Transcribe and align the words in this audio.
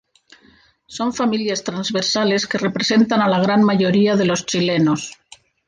Son 0.87 1.13
familias 1.13 1.63
transversales 1.63 2.47
que 2.47 2.57
representan 2.57 3.21
a 3.21 3.29
la 3.29 3.39
gran 3.39 3.61
mayoría 3.63 4.15
de 4.15 4.25
los 4.25 4.47
chilenos. 4.47 5.13